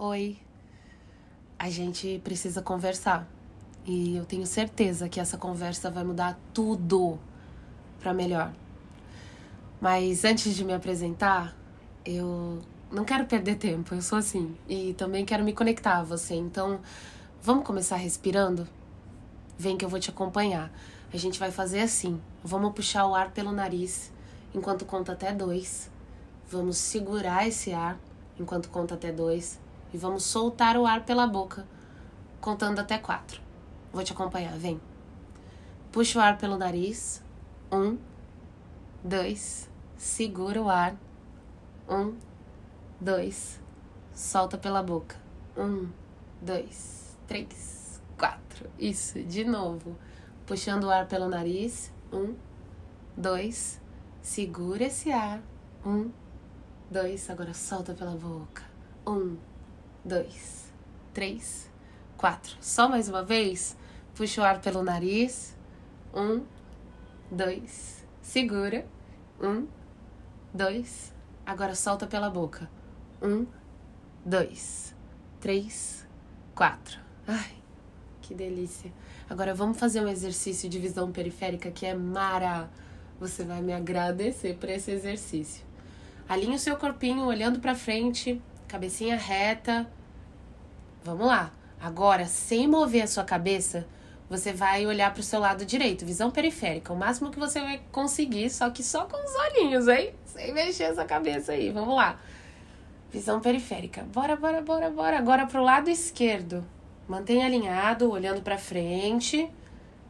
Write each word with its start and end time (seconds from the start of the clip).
Oi. 0.00 0.38
A 1.58 1.68
gente 1.68 2.20
precisa 2.22 2.62
conversar. 2.62 3.28
E 3.84 4.14
eu 4.14 4.24
tenho 4.24 4.46
certeza 4.46 5.08
que 5.08 5.18
essa 5.18 5.36
conversa 5.36 5.90
vai 5.90 6.04
mudar 6.04 6.38
tudo 6.54 7.18
para 7.98 8.14
melhor. 8.14 8.52
Mas 9.80 10.24
antes 10.24 10.54
de 10.54 10.64
me 10.64 10.72
apresentar, 10.72 11.52
eu 12.04 12.60
não 12.92 13.04
quero 13.04 13.24
perder 13.24 13.56
tempo, 13.56 13.92
eu 13.92 14.00
sou 14.00 14.18
assim. 14.18 14.56
E 14.68 14.94
também 14.94 15.24
quero 15.24 15.42
me 15.42 15.52
conectar 15.52 15.98
a 15.98 16.04
você. 16.04 16.36
Então, 16.36 16.78
vamos 17.42 17.66
começar 17.66 17.96
respirando? 17.96 18.68
Vem 19.58 19.76
que 19.76 19.84
eu 19.84 19.88
vou 19.88 19.98
te 19.98 20.10
acompanhar. 20.10 20.70
A 21.12 21.16
gente 21.16 21.40
vai 21.40 21.50
fazer 21.50 21.80
assim: 21.80 22.20
vamos 22.44 22.72
puxar 22.72 23.04
o 23.04 23.16
ar 23.16 23.32
pelo 23.32 23.50
nariz 23.50 24.12
enquanto 24.54 24.84
conta 24.84 25.10
até 25.10 25.32
dois. 25.32 25.90
Vamos 26.48 26.76
segurar 26.76 27.48
esse 27.48 27.72
ar 27.72 27.98
enquanto 28.38 28.68
conta 28.68 28.94
até 28.94 29.10
dois. 29.10 29.58
E 29.92 29.98
vamos 29.98 30.24
soltar 30.24 30.76
o 30.76 30.86
ar 30.86 31.04
pela 31.04 31.26
boca, 31.26 31.66
contando 32.40 32.78
até 32.78 32.98
quatro. 32.98 33.40
Vou 33.92 34.04
te 34.04 34.12
acompanhar, 34.12 34.56
vem. 34.58 34.80
Puxa 35.90 36.18
o 36.18 36.22
ar 36.22 36.36
pelo 36.36 36.58
nariz. 36.58 37.22
Um, 37.72 37.98
dois, 39.02 39.70
segura 39.96 40.60
o 40.60 40.68
ar. 40.68 40.94
Um, 41.88 42.14
dois, 43.00 43.60
solta 44.12 44.58
pela 44.58 44.82
boca. 44.82 45.16
Um, 45.56 45.88
dois, 46.42 47.16
três, 47.26 48.00
quatro. 48.16 48.68
Isso, 48.78 49.22
de 49.22 49.44
novo. 49.44 49.96
Puxando 50.46 50.84
o 50.84 50.90
ar 50.90 51.06
pelo 51.06 51.28
nariz. 51.28 51.90
Um, 52.12 52.34
dois, 53.16 53.80
segura 54.20 54.84
esse 54.84 55.10
ar. 55.10 55.40
Um, 55.84 56.10
dois, 56.90 57.30
agora 57.30 57.54
solta 57.54 57.94
pela 57.94 58.12
boca. 58.12 58.62
Um, 59.06 59.36
dois, 60.08 60.72
três, 61.12 61.70
quatro. 62.16 62.56
Só 62.60 62.88
mais 62.88 63.08
uma 63.08 63.22
vez. 63.22 63.76
Puxa 64.14 64.40
o 64.40 64.44
ar 64.44 64.60
pelo 64.60 64.82
nariz. 64.82 65.54
Um, 66.14 66.44
dois, 67.30 68.04
segura. 68.22 68.86
Um, 69.40 69.68
dois, 70.52 71.12
agora 71.44 71.74
solta 71.74 72.06
pela 72.06 72.30
boca. 72.30 72.68
Um, 73.22 73.46
dois, 74.24 74.94
três, 75.38 76.06
quatro. 76.54 76.98
Ai, 77.26 77.52
que 78.22 78.34
delícia. 78.34 78.90
Agora 79.28 79.54
vamos 79.54 79.78
fazer 79.78 80.00
um 80.00 80.08
exercício 80.08 80.70
de 80.70 80.78
visão 80.78 81.12
periférica 81.12 81.70
que 81.70 81.84
é 81.84 81.94
mara. 81.94 82.70
Você 83.20 83.44
vai 83.44 83.60
me 83.60 83.74
agradecer 83.74 84.56
por 84.56 84.70
esse 84.70 84.90
exercício. 84.90 85.66
Alinhe 86.26 86.54
o 86.54 86.58
seu 86.58 86.76
corpinho 86.76 87.26
olhando 87.26 87.60
para 87.60 87.74
frente, 87.74 88.40
cabecinha 88.66 89.16
reta. 89.16 89.86
Vamos 91.04 91.26
lá. 91.26 91.52
Agora, 91.80 92.26
sem 92.26 92.66
mover 92.66 93.02
a 93.02 93.06
sua 93.06 93.24
cabeça, 93.24 93.86
você 94.28 94.52
vai 94.52 94.86
olhar 94.86 95.12
para 95.12 95.20
o 95.20 95.24
seu 95.24 95.40
lado 95.40 95.64
direito, 95.64 96.04
visão 96.04 96.30
periférica, 96.30 96.92
o 96.92 96.96
máximo 96.96 97.30
que 97.30 97.38
você 97.38 97.60
vai 97.60 97.80
conseguir, 97.90 98.50
só 98.50 98.68
que 98.68 98.82
só 98.82 99.06
com 99.06 99.16
os 99.16 99.34
olhinhos, 99.36 99.88
hein? 99.88 100.12
Sem 100.26 100.52
mexer 100.52 100.84
essa 100.84 101.04
cabeça 101.04 101.52
aí. 101.52 101.70
Vamos 101.70 101.96
lá. 101.96 102.18
Visão 103.10 103.40
periférica. 103.40 104.02
Bora, 104.12 104.36
bora, 104.36 104.60
bora, 104.60 104.90
bora. 104.90 105.18
Agora 105.18 105.46
pro 105.46 105.62
lado 105.62 105.88
esquerdo. 105.88 106.64
Mantenha 107.08 107.46
alinhado, 107.46 108.10
olhando 108.10 108.42
para 108.42 108.58
frente. 108.58 109.50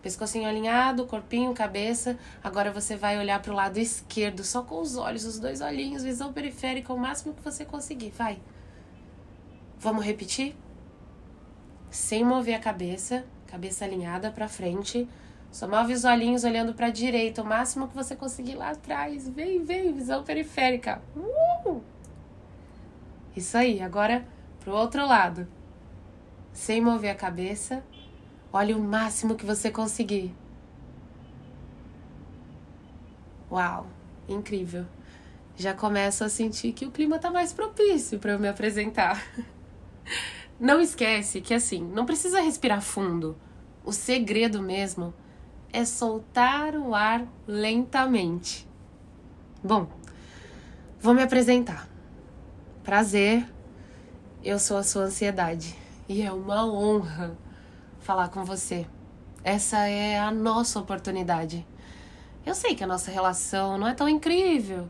Pescocinho 0.02 0.48
alinhado, 0.48 1.06
corpinho, 1.06 1.55
cabeça. 1.55 2.19
Agora 2.42 2.73
você 2.73 2.97
vai 2.97 3.19
olhar 3.19 3.41
pro 3.41 3.55
lado 3.55 3.78
esquerdo, 3.78 4.42
só 4.42 4.62
com 4.62 4.80
os 4.80 4.97
olhos, 4.97 5.25
os 5.25 5.39
dois 5.39 5.61
olhinhos, 5.61 6.02
visão 6.02 6.33
periférica, 6.33 6.92
o 6.92 6.98
máximo 6.98 7.34
que 7.34 7.42
você 7.42 7.64
conseguir. 7.64 8.11
Vai. 8.11 8.41
Vamos 9.78 10.05
repetir? 10.05 10.56
Sem 11.91 12.25
mover 12.25 12.55
a 12.55 12.58
cabeça 12.58 13.25
cabeça 13.48 13.84
alinhada 13.84 14.31
para 14.31 14.47
frente. 14.47 15.08
Só 15.50 15.67
move 15.67 15.95
os 15.95 16.05
olhinhos 16.05 16.45
olhando 16.45 16.74
para 16.74 16.86
a 16.86 16.90
direita, 16.90 17.42
o 17.42 17.46
máximo 17.46 17.89
que 17.89 17.95
você 17.95 18.14
conseguir 18.14 18.55
lá 18.55 18.70
atrás. 18.70 19.29
Vem, 19.29 19.64
vem, 19.64 19.95
visão 19.95 20.23
periférica. 20.23 21.01
Uh! 21.17 21.80
Isso 23.35 23.57
aí, 23.57 23.80
agora 23.80 24.24
pro 24.61 24.73
outro 24.73 25.07
lado. 25.07 25.48
Sem 26.52 26.80
mover 26.80 27.11
a 27.11 27.14
cabeça, 27.14 27.83
olhe 28.52 28.74
o 28.74 28.80
máximo 28.80 29.34
que 29.34 29.46
você 29.46 29.70
conseguir. 29.70 30.34
Uau, 33.51 33.86
incrível. 34.29 34.84
Já 35.57 35.73
começo 35.73 36.23
a 36.23 36.29
sentir 36.29 36.73
que 36.73 36.84
o 36.84 36.90
clima 36.90 37.18
tá 37.18 37.30
mais 37.30 37.52
propício 37.52 38.18
para 38.18 38.33
eu 38.33 38.39
me 38.39 38.48
apresentar. 38.48 39.24
Não 40.61 40.80
esquece 40.80 41.41
que 41.41 41.55
assim, 41.55 41.83
não 41.83 42.05
precisa 42.05 42.41
respirar 42.41 42.83
fundo. 42.83 43.36
O 43.85 43.92
segredo 43.92 44.61
mesmo 44.61 45.14
é 45.73 45.85
soltar 45.85 46.74
o 46.74 46.95
ar 46.95 47.27
lentamente. 47.46 48.69
Bom, 49.63 49.89
vou 51.01 51.14
me 51.14 51.23
apresentar. 51.23 51.89
Prazer, 52.83 53.46
eu 54.42 54.58
sou 54.58 54.79
a 54.79 54.83
sua 54.83 55.05
ansiedade 55.05 55.77
e 56.08 56.23
é 56.23 56.33
uma 56.33 56.64
honra 56.64 57.36
falar 58.01 58.29
com 58.29 58.45
você. 58.45 58.86
Essa 59.45 59.86
é 59.86 60.19
a 60.19 60.30
nossa 60.30 60.80
oportunidade. 60.80 61.64
Eu 62.45 62.55
sei 62.55 62.75
que 62.75 62.83
a 62.83 62.86
nossa 62.86 63.11
relação 63.11 63.79
não 63.79 63.86
é 63.86 63.95
tão 63.95 64.08
incrível, 64.08 64.89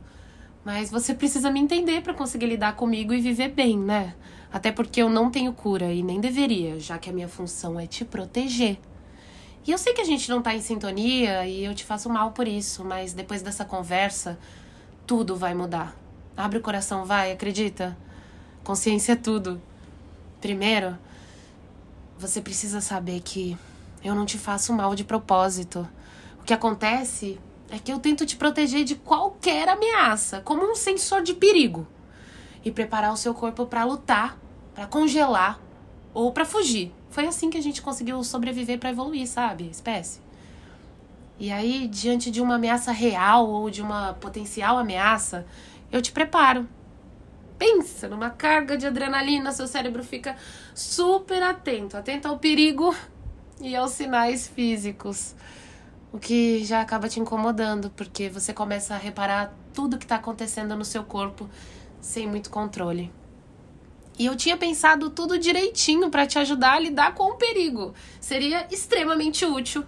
mas 0.69 0.91
você 0.91 1.15
precisa 1.15 1.51
me 1.51 1.59
entender 1.59 2.03
para 2.03 2.12
conseguir 2.12 2.45
lidar 2.45 2.77
comigo 2.77 3.15
e 3.15 3.23
viver 3.23 3.49
bem, 3.49 3.79
né? 3.79 4.15
Até 4.53 4.71
porque 4.71 5.01
eu 5.01 5.09
não 5.09 5.31
tenho 5.31 5.51
cura 5.51 5.91
e 5.95 6.03
nem 6.03 6.21
deveria, 6.21 6.79
já 6.79 6.99
que 6.99 7.09
a 7.09 7.12
minha 7.12 7.27
função 7.27 7.81
é 7.81 7.87
te 7.87 8.05
proteger. 8.05 8.79
E 9.67 9.71
eu 9.71 9.79
sei 9.79 9.95
que 9.95 10.03
a 10.03 10.05
gente 10.05 10.29
não 10.29 10.43
tá 10.43 10.55
em 10.55 10.61
sintonia 10.61 11.47
e 11.47 11.65
eu 11.65 11.75
te 11.75 11.87
faço 11.87 12.11
mal 12.11 12.33
por 12.33 12.47
isso, 12.47 12.84
mas 12.84 13.15
depois 13.15 13.41
dessa 13.41 13.65
conversa, 13.65 14.39
tudo 15.06 15.34
vai 15.34 15.55
mudar. 15.55 15.97
Abre 16.37 16.59
o 16.59 16.62
coração, 16.62 17.03
vai, 17.03 17.33
acredita? 17.33 17.97
Consciência 18.62 19.12
é 19.12 19.17
tudo. 19.17 19.62
Primeiro, 20.39 20.99
você 22.19 22.43
precisa 22.43 22.83
saber 22.83 23.21
que 23.21 23.56
eu 24.05 24.15
não 24.15 24.27
te 24.27 24.37
faço 24.37 24.75
mal 24.75 24.95
de 24.95 25.03
propósito. 25.03 25.89
O 26.39 26.45
que 26.45 26.53
acontece 26.53 27.41
é 27.71 27.79
que 27.79 27.93
eu 27.93 27.99
tento 27.99 28.25
te 28.25 28.37
proteger 28.37 28.84
de 28.84 28.95
qualquer 28.95 29.69
ameaça, 29.69 30.41
como 30.41 30.65
um 30.65 30.75
sensor 30.75 31.23
de 31.23 31.34
perigo 31.34 31.87
e 32.65 32.71
preparar 32.71 33.12
o 33.12 33.17
seu 33.17 33.34
corpo 33.34 33.67
para 33.67 33.84
lutar, 33.84 34.39
para 34.75 34.87
congelar 34.87 35.61
ou 36.15 36.33
para 36.33 36.45
fugir. 36.45 36.93
Foi 37.11 37.27
assim 37.27 37.51
que 37.51 37.59
a 37.59 37.62
gente 37.62 37.83
conseguiu 37.83 38.23
sobreviver 38.25 38.79
para 38.79 38.91
evoluir, 38.91 39.27
sabe? 39.27 39.69
Espécie. 39.69 40.21
E 41.39 41.53
aí, 41.53 41.87
diante 41.87 42.31
de 42.31 42.41
uma 42.41 42.56
ameaça 42.56 42.91
real 42.91 43.49
ou 43.49 43.71
de 43.71 43.81
uma 43.81 44.15
potencial 44.15 44.77
ameaça, 44.77 45.47
eu 45.91 46.03
te 46.03 46.11
preparo. 46.11 46.69
Pensa 47.59 48.09
numa 48.09 48.31
carga 48.31 48.77
de 48.77 48.87
adrenalina, 48.87 49.53
seu 49.53 49.67
cérebro 49.67 50.03
fica 50.03 50.37
super 50.75 51.43
atento, 51.43 51.97
atento 51.97 52.29
ao 52.29 52.39
perigo 52.39 52.95
e 53.61 53.75
aos 53.75 53.93
sinais 53.93 54.47
físicos. 54.47 55.35
O 56.13 56.19
que 56.19 56.65
já 56.65 56.81
acaba 56.81 57.09
te 57.09 57.21
incomodando, 57.21 57.91
porque 57.91 58.29
você 58.29 58.53
começa 58.53 58.95
a 58.95 58.99
reparar 58.99 59.55
tudo 59.75 59.99
que 59.99 60.05
está 60.05 60.17
acontecendo 60.17 60.75
no 60.75 60.85
seu 60.85 61.05
corpo 61.05 61.49
sem 62.01 62.27
muito 62.27 62.51
controle. 62.51 63.13
E 64.19 64.27
eu 64.27 64.35
tinha 64.35 64.57
pensado 64.57 65.11
tudo 65.11 65.39
direitinho 65.39 66.11
para 66.11 66.27
te 66.27 66.39
ajudar 66.39 66.73
a 66.73 66.81
lidar 66.81 67.15
com 67.15 67.25
o 67.25 67.37
perigo. 67.37 67.95
Seria 68.21 68.67
extremamente 68.71 69.45
útil 69.45 69.85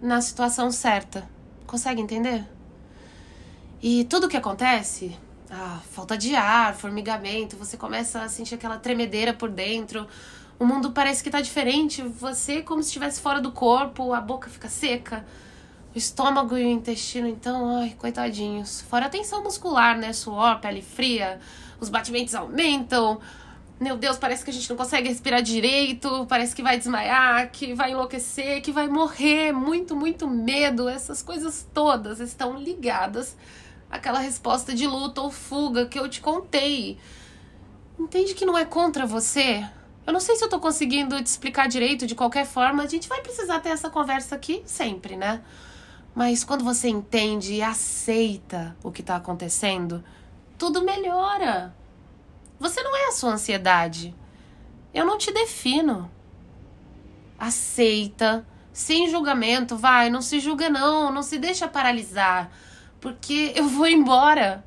na 0.00 0.20
situação 0.20 0.70
certa. 0.70 1.28
Consegue 1.66 2.00
entender? 2.00 2.46
E 3.82 4.04
tudo 4.04 4.26
o 4.26 4.28
que 4.28 4.36
acontece, 4.36 5.16
a 5.50 5.80
falta 5.90 6.16
de 6.16 6.34
ar, 6.34 6.74
formigamento, 6.74 7.56
você 7.56 7.76
começa 7.76 8.22
a 8.22 8.28
sentir 8.28 8.54
aquela 8.54 8.78
tremedeira 8.78 9.34
por 9.34 9.50
dentro. 9.50 10.06
O 10.58 10.64
mundo 10.64 10.92
parece 10.92 11.22
que 11.22 11.30
tá 11.30 11.40
diferente, 11.40 12.02
você 12.02 12.62
como 12.62 12.82
se 12.82 12.88
estivesse 12.88 13.20
fora 13.20 13.40
do 13.40 13.52
corpo, 13.52 14.12
a 14.12 14.20
boca 14.20 14.48
fica 14.50 14.68
seca, 14.68 15.26
o 15.94 15.98
estômago 15.98 16.56
e 16.56 16.64
o 16.64 16.68
intestino, 16.68 17.26
então, 17.26 17.78
ai, 17.78 17.96
coitadinhos. 17.98 18.80
Fora 18.82 19.06
a 19.06 19.08
tensão 19.08 19.42
muscular, 19.42 19.98
né? 19.98 20.12
Suor, 20.12 20.60
pele 20.60 20.82
fria, 20.82 21.40
os 21.80 21.88
batimentos 21.88 22.34
aumentam. 22.34 23.20
Meu 23.80 23.96
Deus, 23.96 24.18
parece 24.18 24.44
que 24.44 24.50
a 24.50 24.52
gente 24.52 24.68
não 24.68 24.76
consegue 24.76 25.08
respirar 25.08 25.42
direito, 25.42 26.26
parece 26.28 26.54
que 26.54 26.62
vai 26.62 26.76
desmaiar, 26.76 27.50
que 27.50 27.72
vai 27.72 27.92
enlouquecer, 27.92 28.60
que 28.60 28.70
vai 28.70 28.86
morrer. 28.88 29.52
Muito, 29.52 29.96
muito 29.96 30.28
medo. 30.28 30.88
Essas 30.88 31.22
coisas 31.22 31.66
todas 31.72 32.20
estão 32.20 32.56
ligadas 32.56 33.36
àquela 33.90 34.20
resposta 34.20 34.74
de 34.74 34.86
luta 34.86 35.22
ou 35.22 35.30
fuga 35.30 35.86
que 35.86 35.98
eu 35.98 36.08
te 36.08 36.20
contei. 36.20 36.98
Entende 37.98 38.34
que 38.34 38.44
não 38.44 38.56
é 38.56 38.64
contra 38.64 39.06
você? 39.06 39.66
Eu 40.06 40.12
não 40.12 40.20
sei 40.20 40.36
se 40.36 40.44
eu 40.44 40.48
tô 40.48 40.60
conseguindo 40.60 41.16
te 41.22 41.26
explicar 41.26 41.66
direito 41.66 42.06
de 42.06 42.14
qualquer 42.14 42.46
forma. 42.46 42.82
A 42.82 42.86
gente 42.86 43.08
vai 43.08 43.20
precisar 43.22 43.60
ter 43.60 43.70
essa 43.70 43.90
conversa 43.90 44.34
aqui 44.34 44.62
sempre, 44.66 45.16
né? 45.16 45.40
Mas 46.20 46.44
quando 46.44 46.62
você 46.62 46.86
entende 46.86 47.54
e 47.54 47.62
aceita 47.62 48.76
o 48.82 48.92
que 48.92 49.00
está 49.00 49.16
acontecendo, 49.16 50.04
tudo 50.58 50.84
melhora. 50.84 51.74
Você 52.58 52.82
não 52.82 52.94
é 52.94 53.06
a 53.06 53.12
sua 53.12 53.32
ansiedade. 53.32 54.14
Eu 54.92 55.06
não 55.06 55.16
te 55.16 55.32
defino. 55.32 56.10
Aceita, 57.38 58.46
sem 58.70 59.08
julgamento, 59.08 59.78
vai, 59.78 60.10
não 60.10 60.20
se 60.20 60.40
julga 60.40 60.68
não, 60.68 61.10
não 61.10 61.22
se 61.22 61.38
deixa 61.38 61.66
paralisar, 61.66 62.52
porque 63.00 63.52
eu 63.56 63.66
vou 63.66 63.86
embora. 63.86 64.62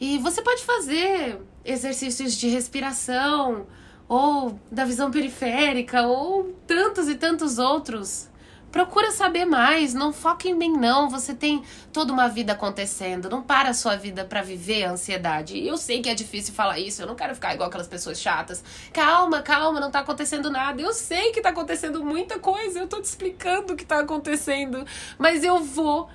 E 0.00 0.16
você 0.20 0.40
pode 0.40 0.64
fazer 0.64 1.38
exercícios 1.66 2.32
de 2.34 2.48
respiração, 2.48 3.66
ou 4.08 4.58
da 4.70 4.86
visão 4.86 5.10
periférica, 5.10 6.06
ou 6.06 6.56
tantos 6.66 7.10
e 7.10 7.14
tantos 7.14 7.58
outros. 7.58 8.31
Procura 8.72 9.10
saber 9.10 9.44
mais, 9.44 9.92
não 9.92 10.14
foca 10.14 10.48
em 10.48 10.54
mim 10.54 10.72
não. 10.72 11.10
Você 11.10 11.34
tem 11.34 11.62
toda 11.92 12.10
uma 12.10 12.26
vida 12.26 12.54
acontecendo, 12.54 13.28
não 13.28 13.42
para 13.42 13.68
a 13.68 13.74
sua 13.74 13.96
vida 13.96 14.24
para 14.24 14.40
viver 14.40 14.84
a 14.84 14.92
ansiedade. 14.92 15.62
Eu 15.62 15.76
sei 15.76 16.00
que 16.00 16.08
é 16.08 16.14
difícil 16.14 16.54
falar 16.54 16.78
isso, 16.78 17.02
eu 17.02 17.06
não 17.06 17.14
quero 17.14 17.34
ficar 17.34 17.52
igual 17.52 17.68
aquelas 17.68 17.86
pessoas 17.86 18.18
chatas. 18.18 18.64
Calma, 18.90 19.42
calma, 19.42 19.78
não 19.78 19.90
tá 19.90 19.98
acontecendo 19.98 20.50
nada. 20.50 20.80
Eu 20.80 20.94
sei 20.94 21.32
que 21.32 21.42
tá 21.42 21.50
acontecendo 21.50 22.02
muita 22.02 22.38
coisa, 22.38 22.78
eu 22.78 22.88
tô 22.88 22.98
te 22.98 23.04
explicando 23.04 23.74
o 23.74 23.76
que 23.76 23.84
tá 23.84 23.98
acontecendo, 23.98 24.86
mas 25.18 25.44
eu 25.44 25.62
vou 25.62 26.08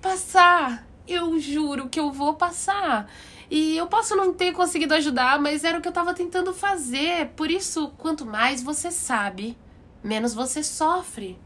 passar. 0.00 0.86
Eu 1.08 1.40
juro 1.40 1.88
que 1.88 1.98
eu 1.98 2.12
vou 2.12 2.34
passar. 2.34 3.10
E 3.50 3.76
eu 3.76 3.88
posso 3.88 4.14
não 4.14 4.32
ter 4.32 4.52
conseguido 4.52 4.94
ajudar, 4.94 5.40
mas 5.40 5.64
era 5.64 5.76
o 5.76 5.82
que 5.82 5.88
eu 5.88 5.92
tava 5.92 6.14
tentando 6.14 6.54
fazer. 6.54 7.30
Por 7.34 7.50
isso, 7.50 7.92
quanto 7.98 8.24
mais 8.24 8.62
você 8.62 8.92
sabe, 8.92 9.58
menos 10.04 10.32
você 10.32 10.62
sofre. 10.62 11.36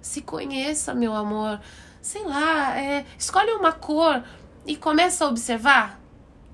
Se 0.00 0.22
conheça, 0.22 0.94
meu 0.94 1.14
amor. 1.14 1.60
Sei 2.00 2.24
lá, 2.24 2.78
é, 2.78 3.04
escolhe 3.18 3.52
uma 3.52 3.72
cor 3.72 4.22
e 4.66 4.76
começa 4.76 5.24
a 5.24 5.28
observar 5.28 6.00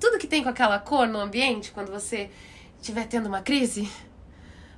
tudo 0.00 0.18
que 0.18 0.26
tem 0.26 0.42
com 0.42 0.48
aquela 0.48 0.78
cor 0.78 1.06
no 1.06 1.18
ambiente 1.18 1.72
quando 1.72 1.90
você 1.90 2.30
estiver 2.80 3.06
tendo 3.06 3.26
uma 3.26 3.40
crise. 3.40 3.90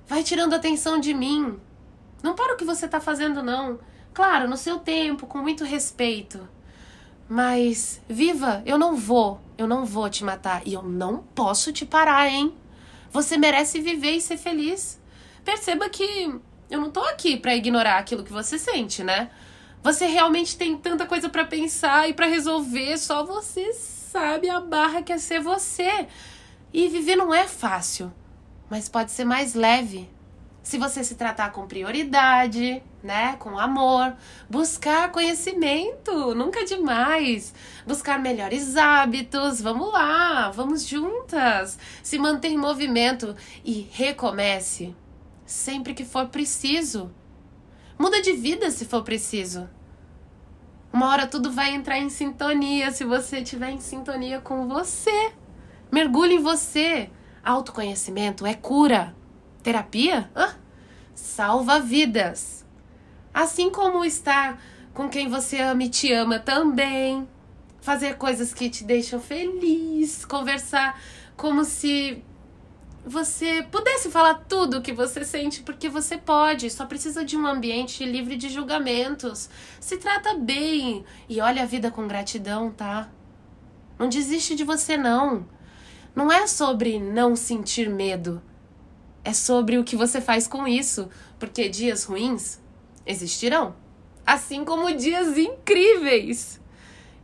Vai 0.06 0.22
tirando 0.22 0.54
atenção 0.54 1.00
de 1.00 1.12
mim. 1.12 1.58
Não 2.22 2.34
para 2.34 2.54
o 2.54 2.56
que 2.56 2.64
você 2.64 2.86
está 2.86 3.00
fazendo, 3.00 3.42
não. 3.42 3.78
Claro, 4.14 4.48
no 4.48 4.56
seu 4.56 4.78
tempo, 4.78 5.26
com 5.26 5.38
muito 5.38 5.64
respeito. 5.64 6.48
Mas, 7.28 8.00
viva, 8.08 8.62
eu 8.64 8.78
não 8.78 8.94
vou, 8.94 9.40
eu 9.58 9.66
não 9.66 9.84
vou 9.84 10.08
te 10.08 10.22
matar 10.22 10.62
e 10.64 10.74
eu 10.74 10.82
não 10.82 11.19
posso 11.34 11.72
te 11.72 11.84
parar, 11.84 12.28
hein? 12.28 12.54
Você 13.10 13.36
merece 13.36 13.80
viver 13.80 14.12
e 14.12 14.20
ser 14.20 14.36
feliz. 14.36 15.00
Perceba 15.44 15.88
que 15.88 16.38
eu 16.70 16.80
não 16.80 16.90
tô 16.90 17.00
aqui 17.00 17.36
para 17.36 17.54
ignorar 17.54 17.98
aquilo 17.98 18.24
que 18.24 18.32
você 18.32 18.58
sente, 18.58 19.04
né? 19.04 19.30
Você 19.82 20.06
realmente 20.06 20.56
tem 20.56 20.76
tanta 20.76 21.06
coisa 21.06 21.28
para 21.28 21.44
pensar 21.44 22.08
e 22.08 22.12
para 22.12 22.26
resolver, 22.26 22.98
só 22.98 23.24
você 23.24 23.72
sabe 23.72 24.50
a 24.50 24.60
barra 24.60 25.02
que 25.02 25.12
é 25.12 25.18
ser 25.18 25.40
você. 25.40 26.08
E 26.72 26.88
viver 26.88 27.16
não 27.16 27.32
é 27.32 27.46
fácil, 27.46 28.12
mas 28.68 28.88
pode 28.88 29.12
ser 29.12 29.24
mais 29.24 29.54
leve. 29.54 30.10
Se 30.62 30.76
você 30.76 31.04
se 31.04 31.14
tratar 31.14 31.52
com 31.52 31.68
prioridade, 31.68 32.82
né, 33.00 33.36
com 33.38 33.56
amor, 33.56 34.16
buscar 34.50 35.12
conhecimento, 35.12 36.34
nunca 36.34 36.60
é 36.60 36.64
demais. 36.64 37.54
Buscar 37.86 38.19
melhores 38.19 38.76
hábitos, 38.76 39.60
vamos 39.60 39.92
lá, 39.92 40.50
vamos 40.50 40.84
juntas. 40.84 41.78
Se 42.02 42.19
manter 42.19 42.48
em 42.48 42.58
movimento 42.58 43.36
e 43.64 43.88
recomece 43.92 44.92
sempre 45.46 45.94
que 45.94 46.04
for 46.04 46.26
preciso. 46.28 47.10
Muda 47.98 48.20
de 48.20 48.32
vida 48.32 48.70
se 48.70 48.84
for 48.84 49.02
preciso. 49.02 49.69
Uma 50.93 51.08
hora 51.08 51.26
tudo 51.26 51.50
vai 51.50 51.75
entrar 51.75 51.98
em 51.98 52.10
sintonia 52.10 52.90
se 52.90 53.04
você 53.04 53.38
estiver 53.38 53.70
em 53.70 53.81
sintonia 53.81 54.40
com 54.40 54.69
você. 54.69 55.32
Mergulhe 55.90 56.34
em 56.34 56.43
você. 56.43 57.10
Autoconhecimento 57.44 58.44
é 58.44 58.54
cura. 58.54 59.14
Terapia? 59.62 60.31
Ah, 60.34 60.54
salva 61.14 61.81
vidas. 61.81 62.66
Assim 63.32 63.70
como 63.70 64.04
estar 64.04 64.60
com 64.93 65.08
quem 65.08 65.28
você 65.28 65.60
ama 65.60 65.84
e 65.84 65.88
te 65.88 66.12
ama 66.12 66.38
também. 66.38 67.28
Fazer 67.81 68.16
coisas 68.16 68.52
que 68.52 68.69
te 68.69 68.82
deixam 68.82 69.20
feliz. 69.20 70.25
Conversar 70.25 71.00
como 71.37 71.64
se 71.64 72.25
você 73.06 73.62
pudesse 73.70 74.11
falar 74.11 74.35
tudo 74.49 74.79
o 74.79 74.82
que 74.82 74.93
você 74.93 75.25
sente, 75.25 75.62
porque 75.62 75.88
você 75.88 76.19
pode, 76.19 76.69
só 76.69 76.85
precisa 76.85 77.25
de 77.25 77.37
um 77.37 77.47
ambiente 77.47 78.05
livre 78.05 78.37
de 78.37 78.49
julgamentos. 78.49 79.49
Se 79.79 79.97
trata 79.97 80.35
bem 80.35 81.05
e 81.29 81.41
olha 81.41 81.62
a 81.62 81.67
vida 81.67 81.88
com 81.88 82.08
gratidão, 82.08 82.73
tá? 82.73 83.08
Não 83.97 84.08
desiste 84.08 84.56
de 84.56 84.64
você, 84.64 84.97
não. 84.97 85.47
Não 86.17 86.32
é 86.32 86.49
sobre 86.49 86.99
não 86.99 87.37
sentir 87.37 87.88
medo. 87.88 88.43
É 89.23 89.32
sobre 89.32 89.79
o 89.79 89.85
que 89.85 89.94
você 89.94 90.20
faz 90.20 90.49
com 90.49 90.67
isso, 90.67 91.08
porque 91.38 91.69
dias 91.69 92.03
ruins 92.03 92.61
existirão, 93.06 93.76
assim 94.26 94.64
como 94.64 94.93
dias 94.97 95.38
incríveis. 95.38 96.61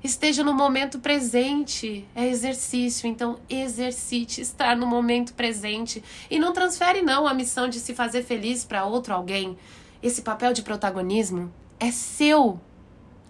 Esteja 0.02 0.42
no 0.42 0.52
momento 0.52 0.98
presente. 0.98 2.04
É 2.14 2.26
exercício, 2.26 3.06
então 3.06 3.38
exercite 3.48 4.40
estar 4.40 4.76
no 4.76 4.86
momento 4.86 5.34
presente 5.34 6.02
e 6.30 6.38
não 6.38 6.52
transfere 6.52 7.02
não 7.02 7.26
a 7.26 7.34
missão 7.34 7.68
de 7.68 7.78
se 7.78 7.94
fazer 7.94 8.24
feliz 8.24 8.64
para 8.64 8.84
outro 8.84 9.14
alguém. 9.14 9.56
Esse 10.02 10.22
papel 10.22 10.52
de 10.52 10.62
protagonismo 10.62 11.52
é 11.78 11.92
seu. 11.92 12.60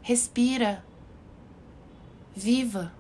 Respira. 0.00 0.84
Viva. 2.34 2.92